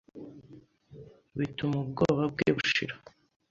[1.37, 2.95] bituma ubwoba bwe bushira,